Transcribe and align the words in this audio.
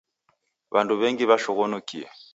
W'andu 0.73 0.93
w'engi 0.99 1.25
w'ashoghonokie 1.29 2.05